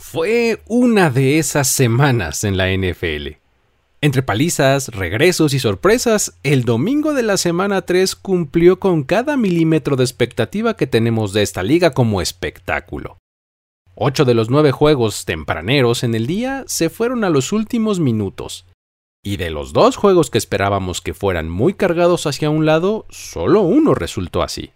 [0.00, 3.36] Fue una de esas semanas en la NFL.
[4.00, 9.96] Entre palizas, regresos y sorpresas, el domingo de la semana 3 cumplió con cada milímetro
[9.96, 13.18] de expectativa que tenemos de esta liga como espectáculo.
[13.96, 18.66] Ocho de los nueve juegos tempraneros en el día se fueron a los últimos minutos.
[19.22, 23.62] Y de los dos juegos que esperábamos que fueran muy cargados hacia un lado, solo
[23.62, 24.70] uno resultó así.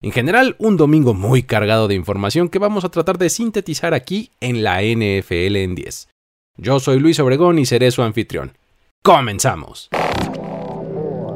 [0.00, 4.30] En general, un domingo muy cargado de información que vamos a tratar de sintetizar aquí
[4.40, 6.08] en la NFL en 10.
[6.56, 8.56] Yo soy Luis Obregón y seré su anfitrión.
[9.02, 9.88] ¡Comenzamos!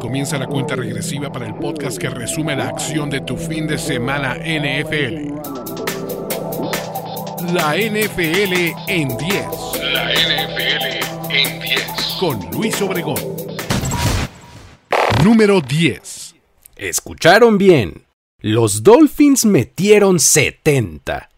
[0.01, 3.79] Comienza la cuenta regresiva para el podcast que resume la acción de tu fin de
[3.79, 5.33] semana NFL.
[7.53, 9.47] La NFL en 10.
[9.93, 12.17] La NFL en 10.
[12.21, 13.17] Con Luis Obregón.
[15.25, 16.37] Número 10.
[16.77, 18.12] Escucharon bien.
[18.45, 21.31] Los Dolphins metieron 70.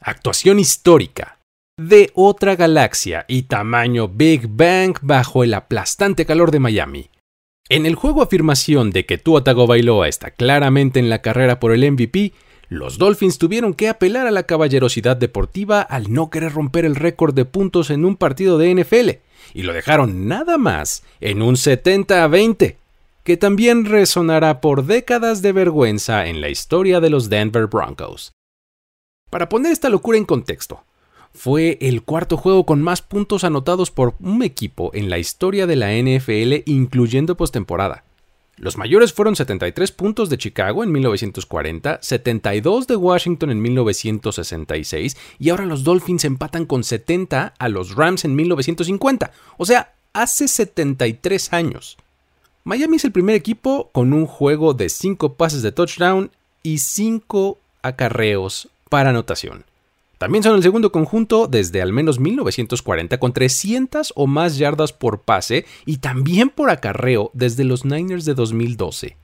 [0.00, 1.40] Actuación histórica.
[1.76, 7.10] De otra galaxia y tamaño Big Bang bajo el aplastante calor de Miami.
[7.68, 11.90] En el juego afirmación de que Tua Tagovailoa está claramente en la carrera por el
[11.90, 12.32] MVP,
[12.68, 17.34] los Dolphins tuvieron que apelar a la caballerosidad deportiva al no querer romper el récord
[17.34, 19.10] de puntos en un partido de NFL,
[19.52, 22.79] y lo dejaron nada más en un 70 a 20
[23.24, 28.32] que también resonará por décadas de vergüenza en la historia de los Denver Broncos.
[29.30, 30.84] Para poner esta locura en contexto,
[31.32, 35.76] fue el cuarto juego con más puntos anotados por un equipo en la historia de
[35.76, 38.04] la NFL, incluyendo postemporada.
[38.56, 45.48] Los mayores fueron 73 puntos de Chicago en 1940, 72 de Washington en 1966 y
[45.48, 51.54] ahora los Dolphins empatan con 70 a los Rams en 1950, o sea, hace 73
[51.54, 51.96] años.
[52.62, 56.30] Miami es el primer equipo con un juego de 5 pases de touchdown
[56.62, 59.64] y 5 acarreos para anotación.
[60.18, 65.22] También son el segundo conjunto desde al menos 1940 con 300 o más yardas por
[65.22, 69.16] pase y también por acarreo desde los Niners de 2012.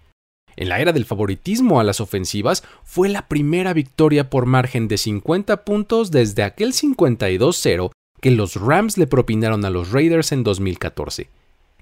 [0.57, 4.97] En la era del favoritismo a las ofensivas fue la primera victoria por margen de
[4.97, 7.91] 50 puntos desde aquel 52-0
[8.23, 11.29] que los Rams le propinaron a los Raiders en 2014.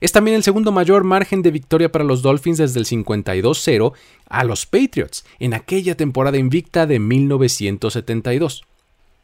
[0.04, 3.94] Es también el segundo mayor margen de victoria para los Dolphins desde el 52-0
[4.28, 8.64] a los Patriots en aquella temporada invicta de 1972.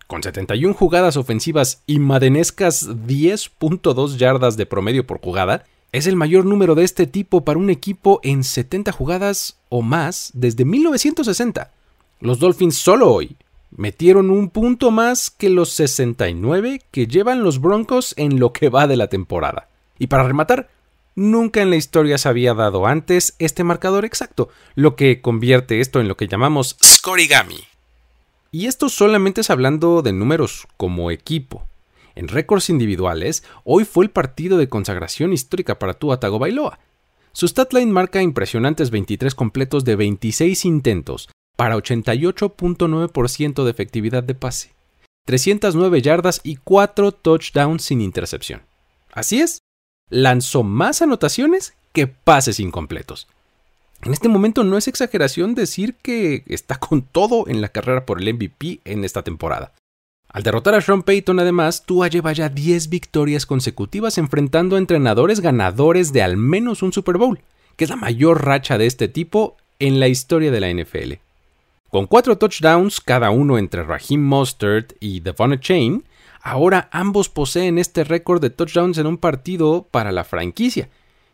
[0.06, 6.46] Con 71 jugadas ofensivas y madenescas 10.2 yardas de promedio por jugada, es el mayor
[6.46, 11.72] número de este tipo para un equipo en 70 jugadas o más desde 1960.
[12.20, 13.36] Los Dolphins solo hoy
[13.70, 18.86] metieron un punto más que los 69 que llevan los Broncos en lo que va
[18.86, 19.66] de la temporada.
[20.00, 20.70] Y para rematar,
[21.14, 26.00] nunca en la historia se había dado antes este marcador exacto, lo que convierte esto
[26.00, 27.60] en lo que llamamos scorigami.
[28.50, 31.66] Y esto solamente es hablando de números como equipo.
[32.14, 36.80] En récords individuales, hoy fue el partido de consagración histórica para Tua Tagovailoa.
[37.32, 44.72] Su statline marca impresionantes 23 completos de 26 intentos para 88.9% de efectividad de pase,
[45.26, 48.62] 309 yardas y 4 touchdowns sin intercepción.
[49.12, 49.60] Así es,
[50.10, 53.26] lanzó más anotaciones que pases incompletos.
[54.02, 58.20] En este momento no es exageración decir que está con todo en la carrera por
[58.20, 59.72] el MVP en esta temporada.
[60.32, 65.40] Al derrotar a Sean Payton, además, Tua lleva ya 10 victorias consecutivas enfrentando a entrenadores
[65.40, 67.40] ganadores de al menos un Super Bowl,
[67.76, 71.14] que es la mayor racha de este tipo en la historia de la NFL.
[71.90, 76.04] Con cuatro touchdowns, cada uno entre Raheem Mostert y Devon Chain,
[76.42, 80.88] Ahora ambos poseen este récord de touchdowns en un partido para la franquicia.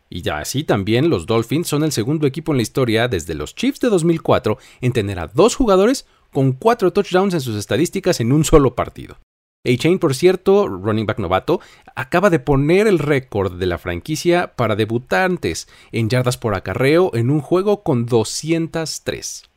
[0.09, 3.55] Y ya así también los Dolphins son el segundo equipo en la historia desde los
[3.55, 8.31] Chiefs de 2004 en tener a dos jugadores con cuatro touchdowns en sus estadísticas en
[8.31, 9.17] un solo partido.
[9.65, 11.59] A-Chain, por cierto, running back novato,
[11.95, 17.29] acaba de poner el récord de la franquicia para debutantes en yardas por acarreo en
[17.29, 19.49] un juego con 203.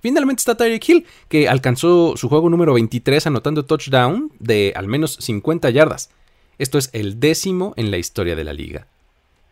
[0.00, 5.16] Finalmente está Tyreek Hill, que alcanzó su juego número 23 anotando touchdown de al menos
[5.20, 6.10] 50 yardas.
[6.58, 8.86] Esto es el décimo en la historia de la liga.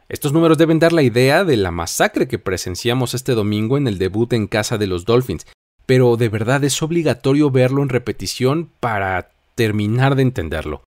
[0.09, 3.99] Estos números deben dar la idea de la masacre que presenciamos este domingo en el
[3.99, 5.47] debut en casa de los Dolphins,
[5.85, 10.85] pero de verdad es obligatorio verlo en repetición para terminar de entenderlo.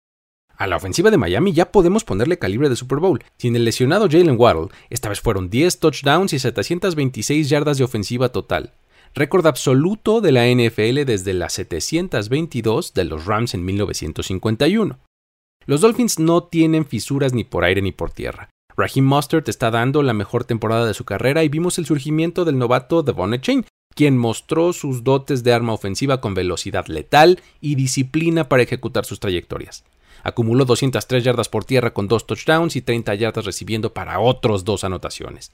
[0.56, 3.23] A la ofensiva de Miami ya podemos ponerle calibre de Super Bowl.
[3.37, 8.31] Sin el lesionado Jalen Waddle, esta vez fueron 10 touchdowns y 726 yardas de ofensiva
[8.31, 8.73] total
[9.14, 14.99] récord absoluto de la NFL desde las 722 de los Rams en 1951.
[15.67, 18.49] Los Dolphins no tienen fisuras ni por aire ni por tierra.
[18.76, 22.59] Raheem Mustard está dando la mejor temporada de su carrera y vimos el surgimiento del
[22.59, 28.49] novato Devon Chain, quien mostró sus dotes de arma ofensiva con velocidad letal y disciplina
[28.49, 29.85] para ejecutar sus trayectorias.
[30.25, 34.85] Acumuló 203 yardas por tierra con dos touchdowns y 30 yardas recibiendo para otros dos
[34.85, 35.53] anotaciones.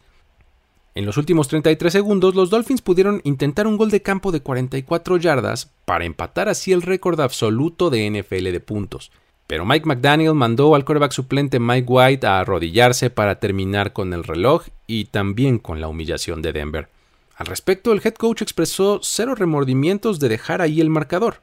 [0.95, 5.17] En los últimos 33 segundos, los Dolphins pudieron intentar un gol de campo de 44
[5.17, 9.13] yardas para empatar así el récord absoluto de NFL de puntos.
[9.47, 14.25] Pero Mike McDaniel mandó al quarterback suplente Mike White a arrodillarse para terminar con el
[14.25, 16.89] reloj y también con la humillación de Denver.
[17.37, 21.41] Al respecto, el head coach expresó cero remordimientos de dejar ahí el marcador.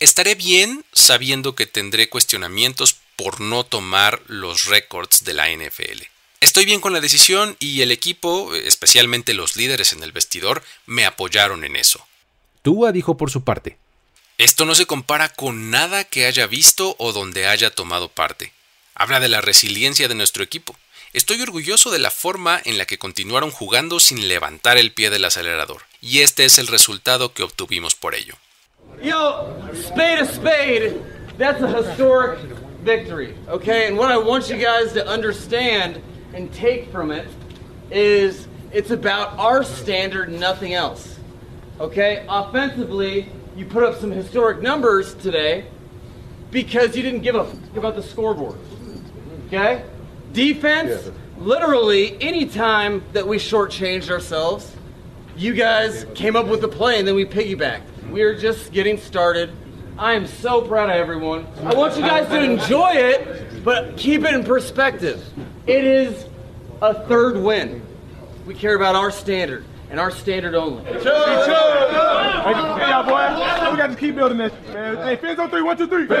[0.00, 6.13] Estaré bien sabiendo que tendré cuestionamientos por no tomar los récords de la NFL.
[6.44, 11.06] Estoy bien con la decisión y el equipo, especialmente los líderes en el vestidor, me
[11.06, 12.06] apoyaron en eso.
[12.60, 13.78] Tua dijo por su parte.
[14.36, 18.52] Esto no se compara con nada que haya visto o donde haya tomado parte.
[18.94, 20.76] Habla de la resiliencia de nuestro equipo.
[21.14, 25.24] Estoy orgulloso de la forma en la que continuaron jugando sin levantar el pie del
[25.24, 28.34] acelerador, y este es el resultado que obtuvimos por ello.
[29.02, 31.00] Yo, spade a spade,
[31.38, 32.38] that's a historic
[32.84, 33.86] victory, okay?
[33.86, 36.02] And what I want you guys to understand
[36.34, 37.26] and take from it
[37.90, 41.18] is it's about our standard, nothing else.
[41.80, 42.26] Okay?
[42.28, 45.66] Offensively, you put up some historic numbers today
[46.50, 48.58] because you didn't give a f- about the scoreboard.
[49.46, 49.84] Okay?
[50.32, 54.74] Defense, literally, any time that we shortchanged ourselves,
[55.36, 58.10] you guys came up with the play and then we piggybacked.
[58.10, 59.52] We are just getting started.
[59.96, 61.46] I am so proud of everyone.
[61.62, 65.24] I want you guys to enjoy it, but keep it in perspective.
[65.66, 66.26] It is
[66.82, 67.82] a third win.
[68.46, 70.84] We care about our standard and our standard only.
[70.84, 73.72] Hey, y'all, boy.
[73.72, 74.96] We got to keep building this, man.
[74.98, 76.06] Hey, fans on three, one, two, three.
[76.06, 76.14] Woo!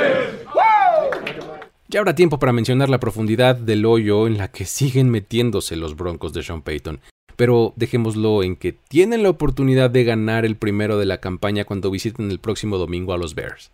[1.88, 5.94] Ya habrá tiempo para mencionar la profundidad del hoyo en la que siguen metiéndose los
[5.94, 7.00] Broncos de Sean Payton,
[7.36, 11.90] pero dejémoslo en que tienen la oportunidad de ganar el primero de la campaña cuando
[11.90, 13.70] visiten el próximo domingo a los Bears.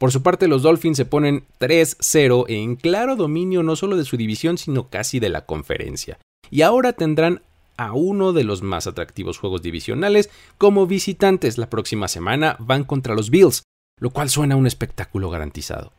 [0.00, 4.16] Por su parte, los Dolphins se ponen 3-0 en claro dominio no solo de su
[4.16, 6.18] división, sino casi de la conferencia.
[6.50, 7.42] Y ahora tendrán
[7.76, 11.58] a uno de los más atractivos juegos divisionales como visitantes.
[11.58, 13.64] La próxima semana van contra los Bills,
[13.98, 15.92] lo cual suena a un espectáculo garantizado.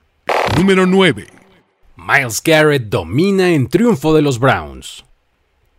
[0.57, 1.27] Número 9.
[1.95, 5.05] Miles Garrett domina en triunfo de los Browns.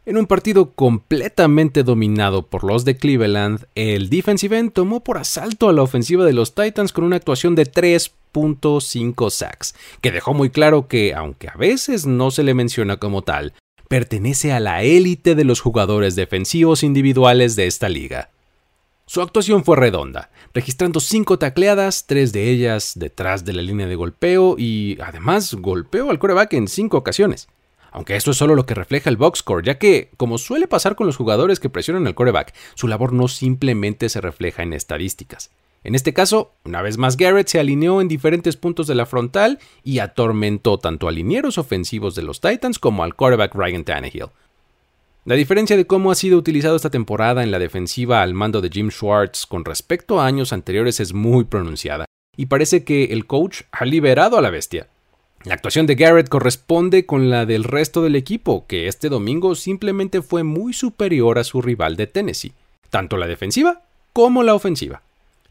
[0.04, 5.68] En un partido completamente dominado por los de Cleveland, el defensive end tomó por asalto
[5.68, 10.50] a la ofensiva de los Titans con una actuación de 3.5 sacks, que dejó muy
[10.50, 13.52] claro que, aunque a veces no se le menciona como tal,
[13.86, 18.30] pertenece a la élite de los jugadores defensivos individuales de esta liga.
[19.06, 23.94] Su actuación fue redonda, registrando cinco tacleadas, tres de ellas detrás de la línea de
[23.94, 27.46] golpeo y además golpeó al coreback en cinco ocasiones.
[27.92, 30.96] Aunque esto es solo lo que refleja el box score, ya que, como suele pasar
[30.96, 35.50] con los jugadores que presionan al coreback, su labor no simplemente se refleja en estadísticas.
[35.84, 39.58] En este caso, una vez más Garrett se alineó en diferentes puntos de la frontal
[39.82, 44.26] y atormentó tanto a linieros ofensivos de los Titans como al quarterback Ryan Tannehill.
[45.24, 48.70] La diferencia de cómo ha sido utilizado esta temporada en la defensiva al mando de
[48.70, 52.06] Jim Schwartz con respecto a años anteriores es muy pronunciada,
[52.36, 54.88] y parece que el coach ha liberado a la bestia.
[55.44, 60.22] La actuación de Garrett corresponde con la del resto del equipo, que este domingo simplemente
[60.22, 62.52] fue muy superior a su rival de Tennessee,
[62.90, 65.02] tanto la defensiva como la ofensiva.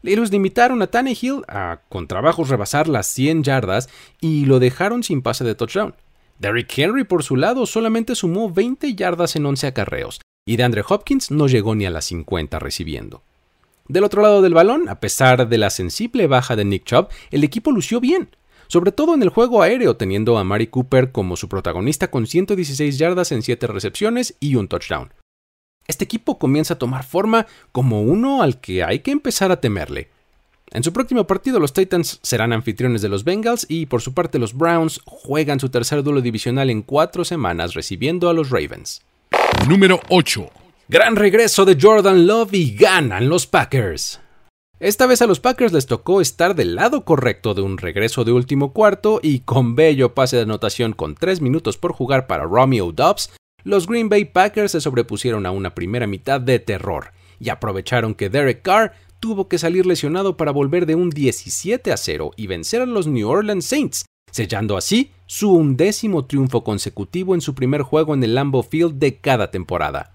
[0.02, 5.20] Ellos limitaron a Tannehill a con trabajos rebasar las 100 yardas y lo dejaron sin
[5.20, 5.94] pase de touchdown.
[6.38, 10.82] Derrick Henry, por su lado, solamente sumó 20 yardas en 11 acarreos, y de Andre
[10.88, 13.22] Hopkins no llegó ni a las 50 recibiendo.
[13.88, 17.44] Del otro lado del balón, a pesar de la sensible baja de Nick Chubb, el
[17.44, 18.30] equipo lució bien,
[18.72, 22.96] sobre todo en el juego aéreo, teniendo a Mari Cooper como su protagonista con 116
[22.96, 25.12] yardas en 7 recepciones y un touchdown.
[25.86, 30.08] Este equipo comienza a tomar forma como uno al que hay que empezar a temerle.
[30.70, 34.38] En su próximo partido los Titans serán anfitriones de los Bengals y por su parte
[34.38, 39.02] los Browns juegan su tercer duelo divisional en cuatro semanas recibiendo a los Ravens.
[39.68, 40.48] Número 8.
[40.88, 44.21] Gran regreso de Jordan Love y ganan los Packers.
[44.82, 48.32] Esta vez a los Packers les tocó estar del lado correcto de un regreso de
[48.32, 52.90] último cuarto y con bello pase de anotación con 3 minutos por jugar para Romeo
[52.90, 53.30] Dobbs,
[53.62, 58.28] los Green Bay Packers se sobrepusieron a una primera mitad de terror y aprovecharon que
[58.28, 62.82] Derek Carr tuvo que salir lesionado para volver de un 17 a 0 y vencer
[62.82, 68.14] a los New Orleans Saints, sellando así su undécimo triunfo consecutivo en su primer juego
[68.14, 70.12] en el Lambeau Field de cada temporada.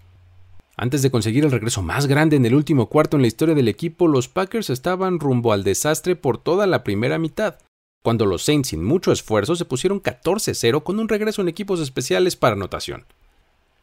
[0.79, 3.67] Antes de conseguir el regreso más grande en el último cuarto en la historia del
[3.67, 7.57] equipo, los Packers estaban rumbo al desastre por toda la primera mitad,
[8.03, 12.35] cuando los Saints sin mucho esfuerzo se pusieron 14-0 con un regreso en equipos especiales
[12.35, 13.05] para anotación.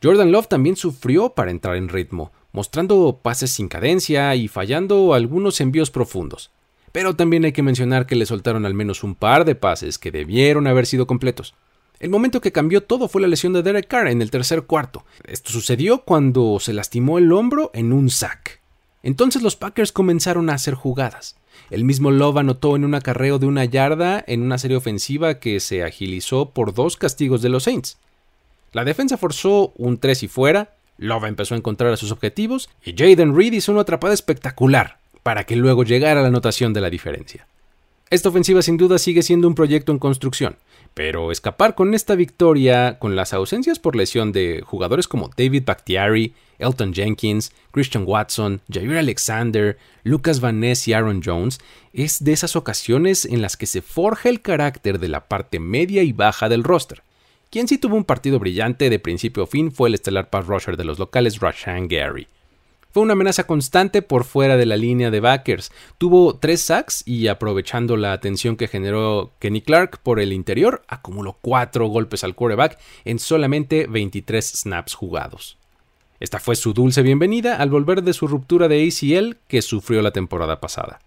[0.04, 5.60] Jordan Love también sufrió para entrar en ritmo, mostrando pases sin cadencia y fallando algunos
[5.60, 6.52] envíos profundos.
[6.92, 10.12] Pero también hay que mencionar que le soltaron al menos un par de pases que
[10.12, 11.54] debieron haber sido completos.
[12.04, 15.06] El momento que cambió todo fue la lesión de Derek Carr en el tercer cuarto.
[15.26, 18.60] Esto sucedió cuando se lastimó el hombro en un sack.
[19.02, 21.36] Entonces los Packers comenzaron a hacer jugadas.
[21.70, 25.60] El mismo Love anotó en un acarreo de una yarda en una serie ofensiva que
[25.60, 27.96] se agilizó por dos castigos de los Saints.
[28.74, 32.92] La defensa forzó un 3 y fuera, Love empezó a encontrar a sus objetivos y
[32.94, 37.46] Jaden Reed hizo una atrapada espectacular para que luego llegara la anotación de la diferencia.
[38.10, 40.56] Esta ofensiva sin duda sigue siendo un proyecto en construcción,
[40.94, 46.34] pero escapar con esta victoria, con las ausencias por lesión de jugadores como David Bakhtiari,
[46.58, 51.58] Elton Jenkins, Christian Watson, Jair Alexander, Lucas Van Ness y Aaron Jones,
[51.92, 56.04] es de esas ocasiones en las que se forja el carácter de la parte media
[56.04, 57.02] y baja del roster.
[57.50, 60.76] Quien sí tuvo un partido brillante de principio a fin fue el estelar pass rusher
[60.76, 62.28] de los locales Rashan Gary.
[62.94, 65.72] Fue una amenaza constante por fuera de la línea de backers.
[65.98, 71.36] Tuvo tres sacks y aprovechando la atención que generó Kenny Clark por el interior, acumuló
[71.40, 75.58] cuatro golpes al quarterback en solamente 23 snaps jugados.
[76.20, 80.12] Esta fue su dulce bienvenida al volver de su ruptura de ACL que sufrió la
[80.12, 81.00] temporada pasada.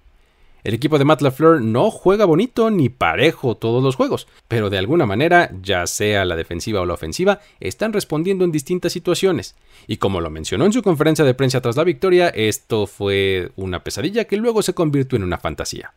[0.64, 4.78] El equipo de Matt LaFleur no juega bonito ni parejo todos los juegos, pero de
[4.78, 9.56] alguna manera, ya sea la defensiva o la ofensiva, están respondiendo en distintas situaciones.
[9.88, 13.84] Y como lo mencionó en su conferencia de prensa tras la victoria, esto fue una
[13.84, 15.94] pesadilla que luego se convirtió en una fantasía.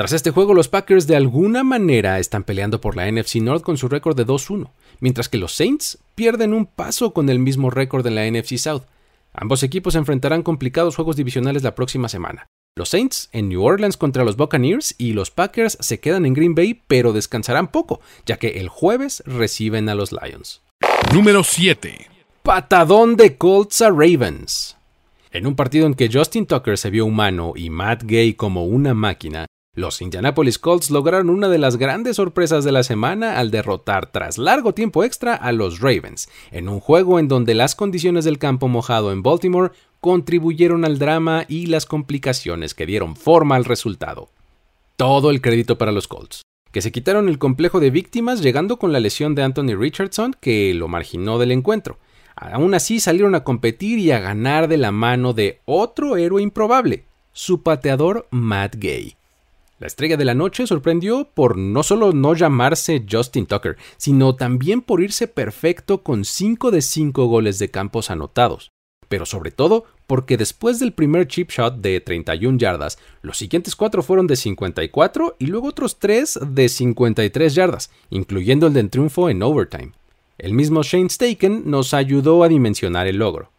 [0.00, 3.76] Tras este juego, los Packers de alguna manera están peleando por la NFC North con
[3.76, 8.06] su récord de 2-1, mientras que los Saints pierden un paso con el mismo récord
[8.06, 8.84] en la NFC South.
[9.34, 12.46] Ambos equipos enfrentarán complicados juegos divisionales la próxima semana,
[12.76, 16.54] los Saints en New Orleans contra los Buccaneers y los Packers se quedan en Green
[16.54, 20.62] Bay pero descansarán poco, ya que el jueves reciben a los Lions.
[21.12, 22.06] Número 7.
[22.42, 24.76] Patadón de Colts a Ravens.
[25.30, 28.94] En un partido en que Justin Tucker se vio humano y Matt Gay como una
[28.94, 29.46] máquina,
[29.80, 34.36] los Indianapolis Colts lograron una de las grandes sorpresas de la semana al derrotar tras
[34.36, 38.68] largo tiempo extra a los Ravens, en un juego en donde las condiciones del campo
[38.68, 44.28] mojado en Baltimore contribuyeron al drama y las complicaciones que dieron forma al resultado.
[44.96, 48.92] Todo el crédito para los Colts, que se quitaron el complejo de víctimas llegando con
[48.92, 51.98] la lesión de Anthony Richardson que lo marginó del encuentro.
[52.36, 57.04] Aún así salieron a competir y a ganar de la mano de otro héroe improbable,
[57.32, 59.16] su pateador Matt Gay.
[59.80, 64.82] La estrella de la noche sorprendió por no solo no llamarse Justin Tucker, sino también
[64.82, 68.72] por irse perfecto con 5 de 5 goles de campos anotados.
[69.08, 74.02] Pero sobre todo porque después del primer chip shot de 31 yardas, los siguientes 4
[74.02, 79.42] fueron de 54 y luego otros 3 de 53 yardas, incluyendo el del triunfo en
[79.42, 79.92] overtime.
[80.36, 83.50] El mismo Shane Staken nos ayudó a dimensionar el logro.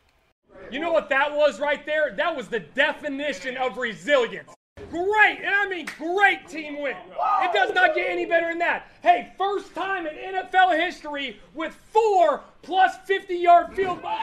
[0.72, 2.16] You know what that was right there?
[2.16, 4.52] That was the definition of resilience.
[4.90, 6.96] Great, and I mean great team win.
[7.42, 8.88] It does not get any better than that.
[9.02, 14.16] Hey, first time in NFL history with four plus 50 yard field goals.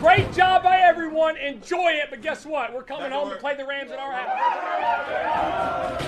[0.00, 1.36] great job by everyone.
[1.36, 2.74] Enjoy it, but guess what?
[2.74, 6.02] We're coming home to play the Rams in our house.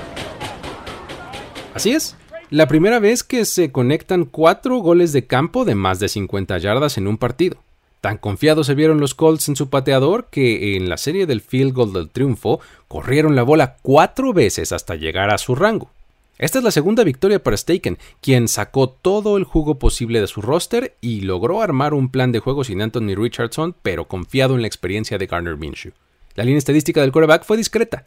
[1.75, 2.15] Así es.
[2.51, 6.99] La primera vez que se conectan cuatro goles de campo de más de 50 yardas
[6.99, 7.59] en un partido.
[8.01, 11.73] Tan confiados se vieron los Colts en su pateador que en la serie del field
[11.73, 15.91] goal del triunfo corrieron la bola cuatro veces hasta llegar a su rango.
[16.37, 20.43] Esta es la segunda victoria para Staken, quien sacó todo el jugo posible de su
[20.43, 24.67] roster y logró armar un plan de juego sin Anthony Richardson, pero confiado en la
[24.67, 25.93] experiencia de Garner Minshew.
[26.35, 28.05] La línea estadística del quarterback fue discreta,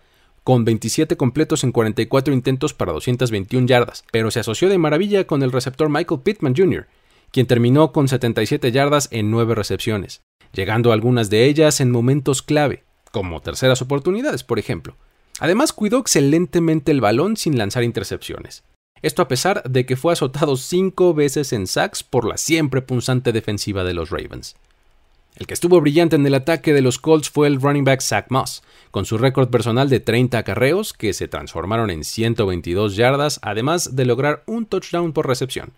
[0.47, 5.43] con 27 completos en 44 intentos para 221 yardas, pero se asoció de maravilla con
[5.43, 6.87] el receptor Michael Pittman Jr.,
[7.31, 10.21] quien terminó con 77 yardas en 9 recepciones,
[10.53, 14.95] llegando algunas de ellas en momentos clave, como terceras oportunidades, por ejemplo.
[15.41, 18.63] Además, cuidó excelentemente el balón sin lanzar intercepciones.
[19.01, 23.33] Esto a pesar de que fue azotado cinco veces en sacks por la siempre punzante
[23.33, 24.55] defensiva de los Ravens.
[25.37, 28.25] El que estuvo brillante en el ataque de los Colts fue el running back Zach
[28.29, 33.95] Moss, con su récord personal de 30 acarreos que se transformaron en 122 yardas, además
[33.95, 35.73] de lograr un touchdown por recepción.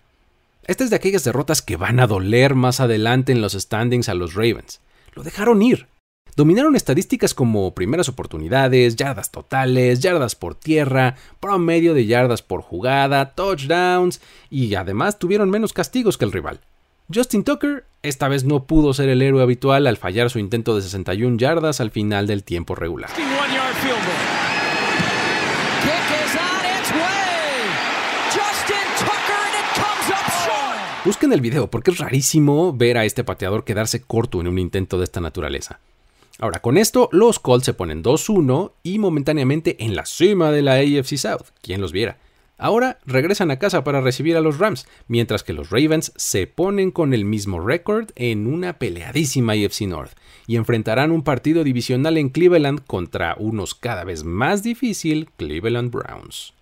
[0.66, 4.14] Esta es de aquellas derrotas que van a doler más adelante en los standings a
[4.14, 4.80] los Ravens.
[5.14, 5.88] Lo dejaron ir.
[6.36, 13.34] Dominaron estadísticas como primeras oportunidades, yardas totales, yardas por tierra, promedio de yardas por jugada,
[13.34, 16.60] touchdowns y además tuvieron menos castigos que el rival.
[17.12, 20.82] Justin Tucker esta vez no pudo ser el héroe habitual al fallar su intento de
[20.82, 23.10] 61 yardas al final del tiempo regular.
[31.04, 34.96] Busquen el video porque es rarísimo ver a este pateador quedarse corto en un intento
[34.98, 35.80] de esta naturaleza.
[36.38, 40.74] Ahora, con esto, los Colts se ponen 2-1 y momentáneamente en la cima de la
[40.74, 41.48] AFC South.
[41.60, 42.18] ¿Quién los viera?
[42.60, 46.90] Ahora regresan a casa para recibir a los Rams, mientras que los Ravens se ponen
[46.90, 50.12] con el mismo récord en una peleadísima AFC North
[50.46, 56.52] y enfrentarán un partido divisional en Cleveland contra unos cada vez más difícil Cleveland Browns.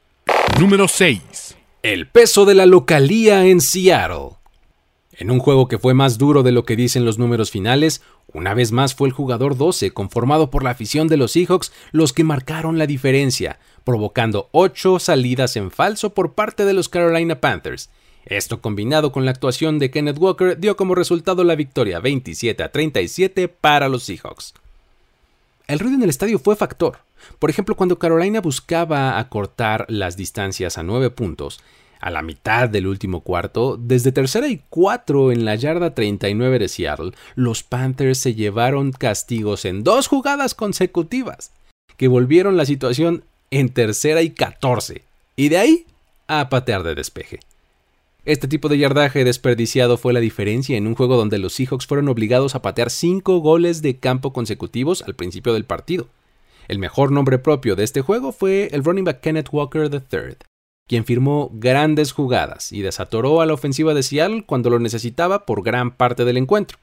[0.61, 1.57] Número 6.
[1.83, 4.37] El peso de la localía en Seattle.
[5.12, 8.02] En un juego que fue más duro de lo que dicen los números finales,
[8.33, 12.12] una vez más fue el jugador 12, conformado por la afición de los Seahawks, los
[12.12, 17.88] que marcaron la diferencia, provocando 8 salidas en falso por parte de los Carolina Panthers.
[18.26, 22.71] Esto combinado con la actuación de Kenneth Walker dio como resultado la victoria 27 a
[22.71, 24.52] 37 para los Seahawks.
[25.68, 26.99] El ruido en el estadio fue factor.
[27.38, 31.59] Por ejemplo, cuando Carolina buscaba acortar las distancias a 9 puntos,
[31.99, 36.68] a la mitad del último cuarto, desde tercera y cuatro en la yarda 39 de
[36.68, 41.52] Seattle, los Panthers se llevaron castigos en dos jugadas consecutivas,
[41.97, 45.02] que volvieron la situación en tercera y 14,
[45.37, 45.87] y de ahí
[46.26, 47.40] a patear de despeje.
[48.25, 52.09] Este tipo de yardaje desperdiciado fue la diferencia en un juego donde los Seahawks fueron
[52.09, 56.09] obligados a patear cinco goles de campo consecutivos al principio del partido.
[56.69, 60.37] El mejor nombre propio de este juego fue el running back Kenneth Walker III,
[60.87, 65.62] quien firmó grandes jugadas y desatoró a la ofensiva de Seattle cuando lo necesitaba por
[65.62, 66.76] gran parte del encuentro,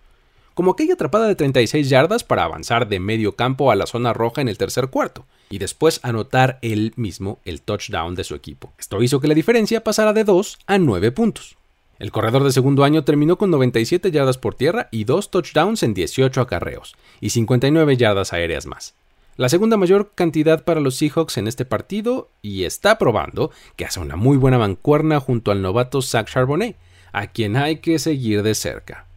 [0.55, 4.41] como aquella atrapada de 36 yardas para avanzar de medio campo a la zona roja
[4.41, 8.74] en el tercer cuarto, y después anotar él mismo el touchdown de su equipo.
[8.77, 11.55] Esto hizo que la diferencia pasara de 2 a 9 puntos.
[11.97, 15.93] El corredor de segundo año terminó con 97 yardas por tierra y 2 touchdowns en
[15.93, 18.95] 18 acarreos, y 59 yardas aéreas más
[19.38, 24.00] la segunda mayor cantidad para los Seahawks en este partido y está probando que hace
[24.00, 26.77] una muy buena mancuerna junto al novato Zach Charbonnet,
[27.12, 29.07] a quien hay que seguir de cerca.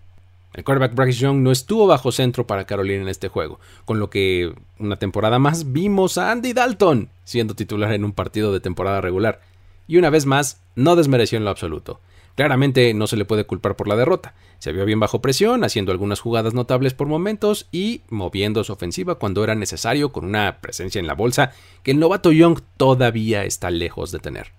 [0.55, 4.11] El quarterback Bryce Young no estuvo bajo centro para Carolina en este juego, con lo
[4.11, 9.00] que una temporada más vimos a Andy Dalton siendo titular en un partido de temporada
[9.00, 9.41] regular,
[9.87, 12.00] y una vez más no desmereció en lo absoluto.
[12.39, 14.32] Claramente no se le puede culpar por la derrota.
[14.61, 19.17] Se vio bien bajo presión, haciendo algunas jugadas notables por momentos y moviendo su ofensiva
[19.17, 23.71] cuando era necesario con una presencia en la bolsa que el novato Young todavía está
[23.71, 24.52] lejos de tener.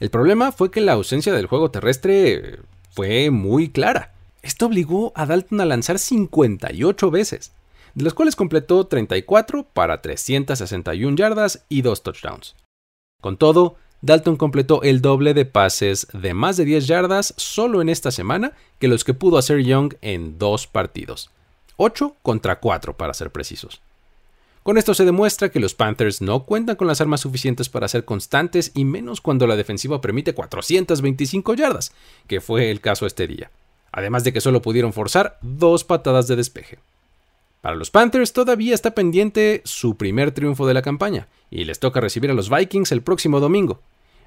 [0.00, 2.58] El problema fue que la ausencia del juego terrestre
[2.90, 4.12] fue muy clara.
[4.42, 7.52] Esto obligó a Dalton a lanzar 58 veces,
[7.94, 12.54] de las cuales completó 34 para 361 yardas y 2 touchdowns.
[13.20, 17.90] Con todo, Dalton completó el doble de pases de más de 10 yardas solo en
[17.90, 21.30] esta semana que los que pudo hacer Young en dos partidos.
[21.76, 23.82] 8 contra 4 para ser precisos.
[24.62, 28.04] Con esto se demuestra que los Panthers no cuentan con las armas suficientes para ser
[28.04, 31.92] constantes y menos cuando la defensiva permite 425 yardas,
[32.26, 33.50] que fue el caso este día.
[33.92, 36.78] Además de que solo pudieron forzar dos patadas de despeje.
[37.60, 42.00] Para los Panthers todavía está pendiente su primer triunfo de la campaña, y les toca
[42.00, 43.80] recibir a los Vikings el próximo domingo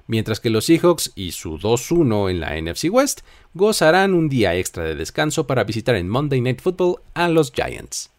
[0.06, 3.20] mientras que los Seahawks y su 2-1 en la NFC West
[3.54, 8.10] gozarán un día extra de descanso para visitar en Monday Night Football a los Giants.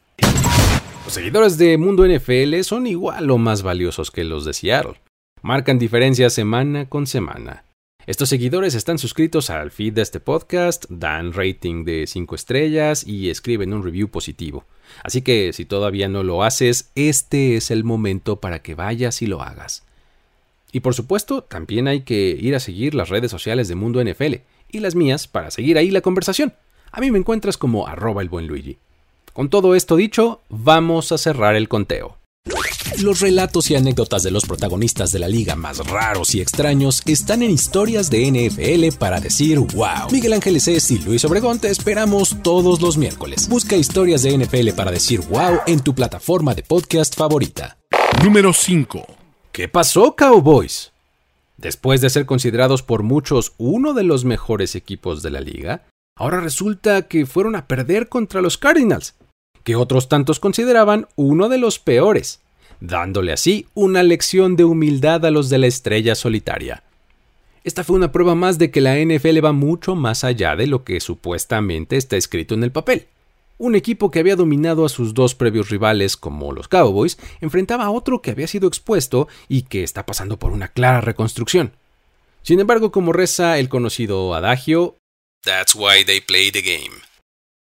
[1.04, 5.00] Los seguidores de Mundo NFL son igual o más valiosos que los de Seattle.
[5.42, 7.65] Marcan diferencias semana con semana.
[8.08, 13.32] Estos seguidores están suscritos al feed de este podcast, dan rating de 5 estrellas y
[13.32, 14.64] escriben un review positivo.
[15.04, 19.26] Así que si todavía no lo haces, este es el momento para que vayas y
[19.26, 19.86] lo hagas.
[20.72, 24.36] Y por supuesto, también hay que ir a seguir las redes sociales de Mundo NFL
[24.70, 26.54] y las mías para seguir ahí la conversación.
[26.92, 28.78] A mí me encuentras como arroba el buen Luigi.
[29.34, 32.20] Con todo esto dicho, vamos a cerrar el conteo.
[33.02, 37.44] Los relatos y anécdotas de los protagonistas de la liga más raros y extraños están
[37.44, 40.10] en historias de NFL para decir wow.
[40.12, 43.50] Miguel Ángeles es y Luis Obregón te esperamos todos los miércoles.
[43.50, 47.78] Busca historias de NFL para decir wow en tu plataforma de podcast favorita.
[48.24, 49.06] Número 5.
[49.52, 50.94] ¿Qué pasó, Cowboys?
[51.58, 55.84] Después de ser considerados por muchos uno de los mejores equipos de la liga,
[56.18, 59.16] ahora resulta que fueron a perder contra los Cardinals,
[59.64, 62.42] que otros tantos consideraban uno de los peores,
[62.80, 66.84] dándole así una lección de humildad a los de la estrella solitaria.
[67.64, 70.84] Esta fue una prueba más de que la NFL va mucho más allá de lo
[70.84, 73.08] que supuestamente está escrito en el papel.
[73.58, 77.92] Un equipo que había dominado a sus dos previos rivales como los Cowboys enfrentaba a
[77.92, 81.72] otro que había sido expuesto y que está pasando por una clara reconstrucción.
[82.44, 84.98] Sin embargo, como reza el conocido adagio.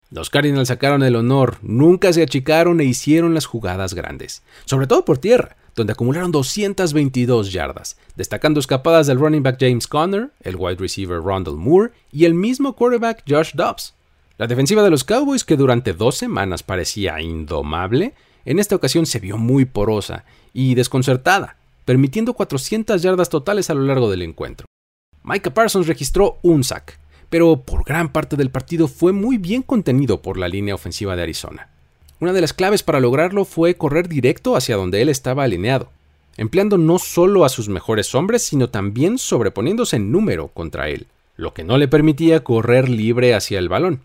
[0.10, 5.04] Los Cardinals sacaron el honor, nunca se achicaron e hicieron las jugadas grandes, sobre todo
[5.04, 10.78] por tierra, donde acumularon 222 yardas, destacando escapadas del running back James Conner, el wide
[10.78, 13.96] receiver Rondell Moore y el mismo quarterback Josh Dobbs.
[14.38, 18.14] La defensiva de los Cowboys, que durante dos semanas parecía indomable,
[18.46, 23.82] en esta ocasión se vio muy porosa y desconcertada, permitiendo 400 yardas totales a lo
[23.82, 24.68] largo del encuentro.
[25.24, 26.98] Micah Parsons registró un sack,
[27.30, 31.24] pero por gran parte del partido fue muy bien contenido por la línea ofensiva de
[31.24, 31.70] Arizona.
[32.20, 35.90] Una de las claves para lograrlo fue correr directo hacia donde él estaba alineado,
[36.36, 41.54] empleando no solo a sus mejores hombres, sino también sobreponiéndose en número contra él, lo
[41.54, 44.02] que no le permitía correr libre hacia el balón.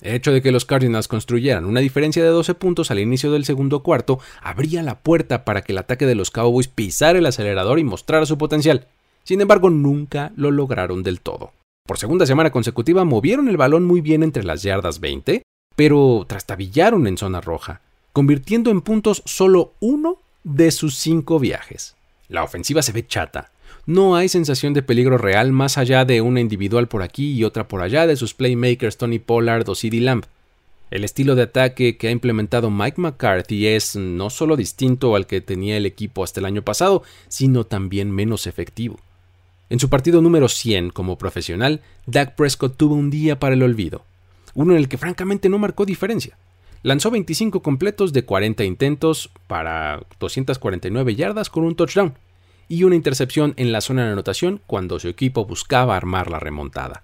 [0.00, 3.44] El hecho de que los Cardinals construyeran una diferencia de 12 puntos al inicio del
[3.44, 7.78] segundo cuarto abría la puerta para que el ataque de los Cowboys pisara el acelerador
[7.78, 8.88] y mostrara su potencial.
[9.22, 11.52] Sin embargo, nunca lo lograron del todo.
[11.86, 15.42] Por segunda semana consecutiva movieron el balón muy bien entre las yardas 20,
[15.74, 17.80] pero trastabillaron en zona roja,
[18.12, 21.96] convirtiendo en puntos solo uno de sus cinco viajes.
[22.28, 23.50] La ofensiva se ve chata.
[23.84, 27.66] No hay sensación de peligro real más allá de una individual por aquí y otra
[27.66, 30.24] por allá de sus playmakers Tony Pollard o CD Lamb.
[30.92, 35.40] El estilo de ataque que ha implementado Mike McCarthy es no solo distinto al que
[35.40, 39.00] tenía el equipo hasta el año pasado, sino también menos efectivo.
[39.72, 44.04] En su partido número 100 como profesional, Dak Prescott tuvo un día para el olvido,
[44.52, 46.36] uno en el que francamente no marcó diferencia.
[46.82, 52.12] Lanzó 25 completos de 40 intentos para 249 yardas con un touchdown
[52.68, 57.02] y una intercepción en la zona de anotación cuando su equipo buscaba armar la remontada.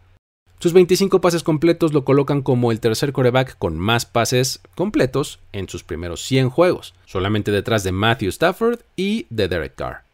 [0.59, 5.71] Sus 25 pases completos lo colocan como el tercer coreback con más pases completos en
[5.71, 10.08] sus primeros 100 juegos, solamente detrás de Matthew Stafford y de Derek Carr.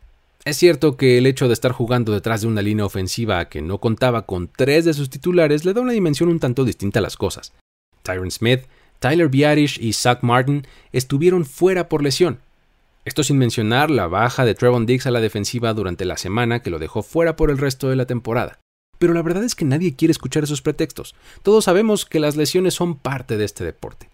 [0.44, 3.78] Es cierto que el hecho de estar jugando detrás de una línea ofensiva que no
[3.78, 7.16] contaba con tres de sus titulares le da una dimensión un tanto distinta a las
[7.16, 7.54] cosas.
[8.02, 8.61] Tyron Smith,
[8.98, 12.40] Tyler Biarish y Zach Martin estuvieron fuera por lesión.
[13.07, 16.68] Esto sin mencionar la baja de Trevon Diggs a la defensiva durante la semana que
[16.68, 18.59] lo dejó fuera por el resto de la temporada.
[18.98, 21.14] Pero la verdad es que nadie quiere escuchar esos pretextos.
[21.42, 24.11] Todos sabemos que las lesiones son parte de este deporte.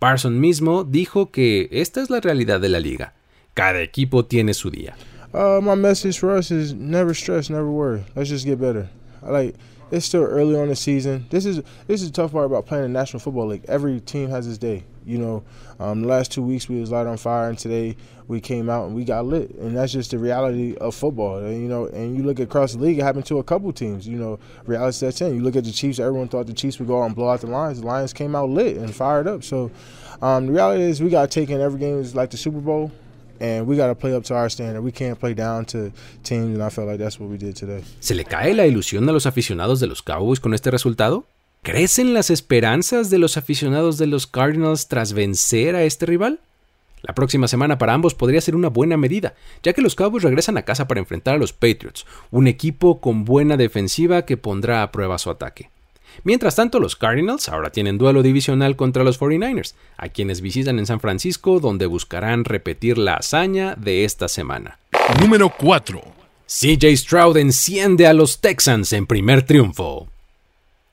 [0.00, 3.14] Parson mismo dijo que esta es la realidad de la liga.
[3.54, 4.96] Cada equipo tiene su día.
[5.32, 8.04] Uh, my message for us is never stress, never worry.
[8.16, 8.88] Let's just get better.
[9.22, 9.54] Like
[9.90, 11.26] it's still early on the season.
[11.30, 13.64] This is this is the tough part about playing in the National Football League.
[13.68, 14.84] Every team has its day.
[15.04, 15.44] You know,
[15.78, 17.96] um, the last two weeks we was light on fire, and today
[18.28, 21.38] we came out and we got lit, and that's just the reality of football.
[21.38, 24.06] And, you know, and you look across the league, it happened to a couple teams.
[24.06, 25.34] You know, reality sets in.
[25.34, 25.98] You look at the Chiefs.
[25.98, 27.80] Everyone thought the Chiefs would go out and blow out the Lions.
[27.80, 29.42] The Lions came out lit and fired up.
[29.42, 29.70] So
[30.22, 32.60] um, the reality is we got to take in every game is like the Super
[32.60, 32.92] Bowl
[37.98, 41.24] ¿Se le cae la ilusión a los aficionados de los Cowboys con este resultado?
[41.62, 46.40] ¿Crecen las esperanzas de los aficionados de los Cardinals tras vencer a este rival?
[47.02, 50.58] La próxima semana para ambos podría ser una buena medida, ya que los Cowboys regresan
[50.58, 54.92] a casa para enfrentar a los Patriots, un equipo con buena defensiva que pondrá a
[54.92, 55.70] prueba su ataque.
[56.24, 60.86] Mientras tanto, los Cardinals ahora tienen duelo divisional contra los 49ers, a quienes visitan en
[60.86, 64.78] San Francisco, donde buscarán repetir la hazaña de esta semana.
[65.20, 66.02] Número 4.
[66.46, 70.08] CJ Stroud enciende a los Texans en primer triunfo.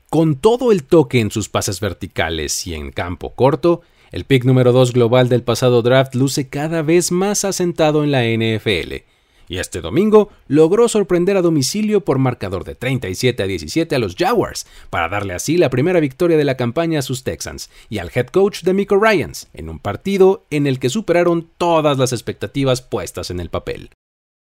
[0.10, 4.72] Con todo el toque en sus pases verticales y en campo corto, el pick número
[4.72, 9.04] 2 global del pasado draft luce cada vez más asentado en la NFL
[9.48, 14.16] y este domingo logró sorprender a domicilio por marcador de 37 a 17 a los
[14.16, 18.12] Jaguars, para darle así la primera victoria de la campaña a sus Texans y al
[18.14, 22.82] head coach de Miko Ryans, en un partido en el que superaron todas las expectativas
[22.82, 23.90] puestas en el papel.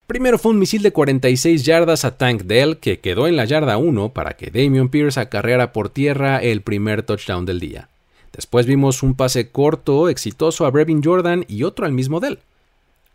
[0.06, 3.78] Primero fue un misil de 46 yardas a Tank Dell que quedó en la yarda
[3.78, 7.88] 1 para que Damian Pierce acarreara por tierra el primer touchdown del día.
[8.34, 12.40] Después vimos un pase corto exitoso a Brevin Jordan y otro al mismo Dell.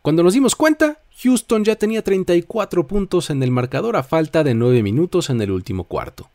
[0.01, 4.55] Cuando nos dimos cuenta, Houston ya tenía 34 puntos en el marcador a falta de
[4.55, 6.31] 9 minutos en el último cuarto.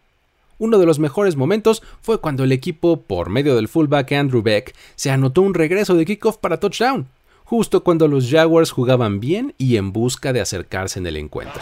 [0.57, 4.75] Uno de los mejores momentos fue cuando el equipo, por medio del fullback Andrew Beck,
[4.95, 7.07] se anotó un regreso de kickoff para touchdown,
[7.45, 11.61] justo cuando los Jaguars jugaban bien y en busca de acercarse en el encuentro.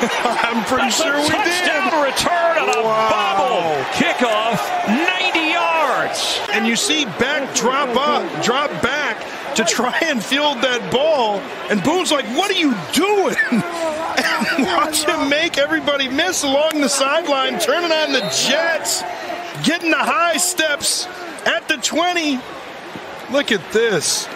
[0.24, 2.04] I'm pretty That's sure a we touchdown did.
[2.04, 3.10] return on a wow.
[3.10, 6.40] bobble kickoff, 90 yards.
[6.52, 11.82] And you see Beck drop up, drop back to try and field that ball, and
[11.82, 17.58] Boone's like, "What are you doing?" and watch him make everybody miss along the sideline,
[17.58, 19.02] turning on the Jets.
[19.64, 21.06] getting the high steps
[21.46, 22.38] at the 20.
[23.32, 24.26] Look at this.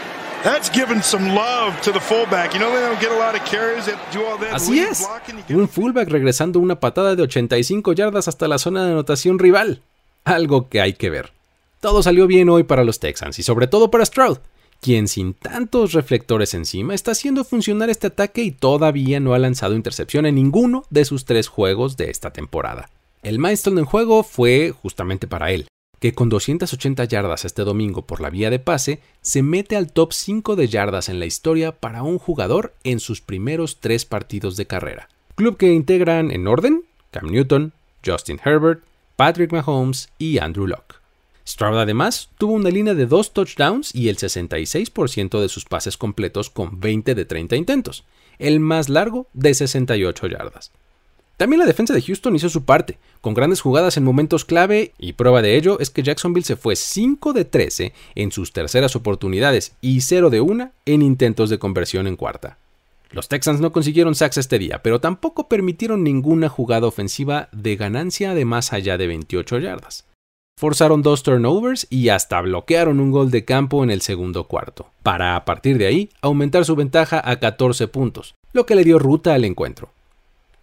[0.44, 2.52] That's giving some love to the fullback.
[2.52, 5.08] You know they don't get a lot of carries that do all that Así es.
[5.48, 9.80] Un fullback regresando una patada de 85 yardas hasta la zona de anotación rival.
[10.24, 11.32] Algo que hay que ver.
[11.80, 14.36] Todo salió bien hoy para los Texans y sobre todo para Stroud,
[14.82, 19.74] quien sin tantos reflectores encima está haciendo funcionar este ataque y todavía no ha lanzado
[19.74, 22.90] intercepción en ninguno de sus tres juegos de esta temporada.
[23.22, 25.68] El milestone en juego fue justamente para él,
[26.04, 30.12] que con 280 yardas este domingo por la vía de pase, se mete al top
[30.12, 34.66] 5 de yardas en la historia para un jugador en sus primeros tres partidos de
[34.66, 35.08] carrera.
[35.34, 37.72] Club que integran en orden Cam Newton,
[38.04, 38.84] Justin Herbert,
[39.16, 40.96] Patrick Mahomes y Andrew Locke.
[41.48, 46.50] Stroud además tuvo una línea de dos touchdowns y el 66% de sus pases completos
[46.50, 48.04] con 20 de 30 intentos,
[48.38, 50.70] el más largo de 68 yardas.
[51.36, 55.14] También la defensa de Houston hizo su parte, con grandes jugadas en momentos clave, y
[55.14, 59.74] prueba de ello es que Jacksonville se fue 5 de 13 en sus terceras oportunidades
[59.80, 62.58] y 0 de 1 en intentos de conversión en cuarta.
[63.10, 68.34] Los Texans no consiguieron sacks este día, pero tampoco permitieron ninguna jugada ofensiva de ganancia
[68.34, 70.04] de más allá de 28 yardas.
[70.58, 75.34] Forzaron dos turnovers y hasta bloquearon un gol de campo en el segundo cuarto, para
[75.34, 79.34] a partir de ahí aumentar su ventaja a 14 puntos, lo que le dio ruta
[79.34, 79.93] al encuentro.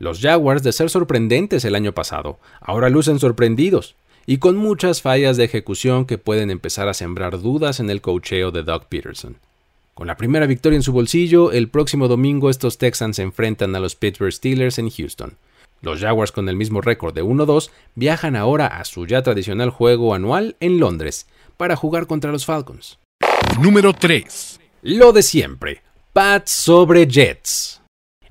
[0.01, 3.93] Los Jaguars, de ser sorprendentes el año pasado, ahora lucen sorprendidos
[4.25, 8.49] y con muchas fallas de ejecución que pueden empezar a sembrar dudas en el cocheo
[8.49, 9.35] de Doug Peterson.
[9.93, 13.79] Con la primera victoria en su bolsillo, el próximo domingo estos Texans se enfrentan a
[13.79, 15.33] los Pittsburgh Steelers en Houston.
[15.83, 20.15] Los Jaguars con el mismo récord de 1-2 viajan ahora a su ya tradicional juego
[20.15, 22.97] anual en Londres para jugar contra los Falcons.
[23.61, 24.59] Número 3.
[24.81, 25.83] Lo de siempre.
[26.11, 27.80] Pats sobre Jets.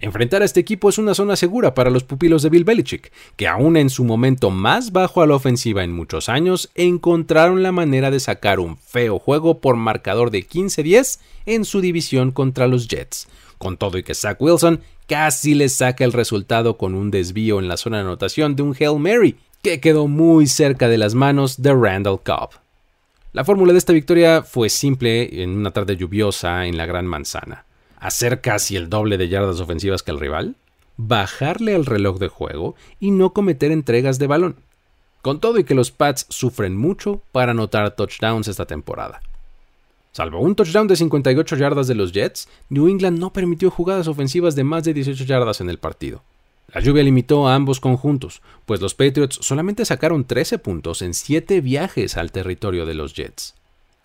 [0.03, 3.47] Enfrentar a este equipo es una zona segura para los pupilos de Bill Belichick, que
[3.47, 8.11] aún en su momento más bajo a la ofensiva en muchos años, encontraron la manera
[8.11, 13.29] de sacar un feo juego por marcador de 15-10 en su división contra los Jets.
[13.59, 17.69] Con todo y que Zach Wilson casi les saca el resultado con un desvío en
[17.69, 21.61] la zona de anotación de un Hail Mary, que quedó muy cerca de las manos
[21.61, 22.53] de Randall Cobb.
[23.35, 27.67] La fórmula de esta victoria fue simple en una tarde lluviosa en la Gran Manzana
[28.01, 30.57] hacer casi el doble de yardas ofensivas que el rival,
[30.97, 34.57] bajarle al reloj de juego y no cometer entregas de balón.
[35.23, 39.21] Con todo y que los Pats sufren mucho para anotar touchdowns esta temporada.
[40.13, 44.57] Salvo un touchdown de 58 yardas de los Jets, New England no permitió jugadas ofensivas
[44.57, 46.25] de más de 18 yardas en el partido.
[46.73, 51.61] La lluvia limitó a ambos conjuntos, pues los Patriots solamente sacaron 13 puntos en 7
[51.61, 53.55] viajes al territorio de los Jets.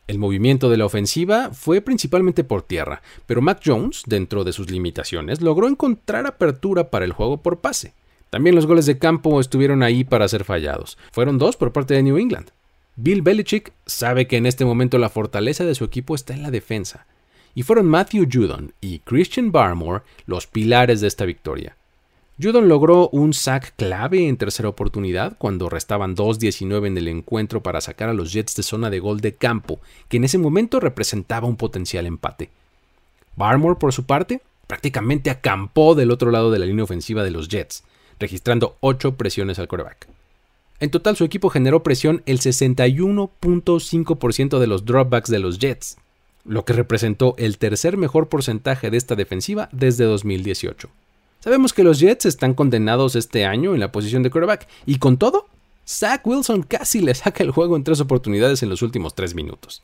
[0.07, 4.69] El movimiento de la ofensiva fue principalmente por tierra, pero Mac Jones, dentro de sus
[4.69, 7.93] limitaciones, logró encontrar apertura para el juego por pase.
[8.29, 10.97] También los goles de campo estuvieron ahí para ser fallados.
[11.11, 12.51] Fueron dos por parte de New England.
[12.97, 16.51] Bill Belichick sabe que en este momento la fortaleza de su equipo está en la
[16.51, 17.07] defensa,
[17.55, 21.77] y fueron Matthew Judon y Christian Barmore los pilares de esta victoria.
[22.41, 27.79] Judon logró un sack clave en tercera oportunidad cuando restaban 2.19 en el encuentro para
[27.79, 31.47] sacar a los Jets de zona de gol de campo, que en ese momento representaba
[31.47, 32.49] un potencial empate.
[33.37, 37.47] Barmore, por su parte, prácticamente acampó del otro lado de la línea ofensiva de los
[37.47, 37.85] Jets,
[38.19, 40.09] registrando 8 presiones al coreback.
[40.81, 45.95] En total, su equipo generó presión el 61.5% de los dropbacks de los Jets,
[46.43, 50.89] lo que representó el tercer mejor porcentaje de esta defensiva desde 2018.
[51.45, 55.17] Sabemos que los Jets están condenados este año en la posición de quarterback, y con
[55.17, 55.45] todo,
[55.87, 59.83] Zach Wilson casi le saca el juego en tres oportunidades en los últimos tres minutos.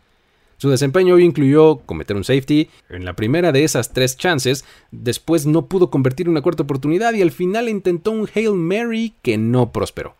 [0.58, 5.46] Su desempeño hoy incluyó cometer un safety en la primera de esas tres chances, después
[5.46, 9.72] no pudo convertir una cuarta oportunidad y al final intentó un Hail Mary que no
[9.72, 10.16] prosperó.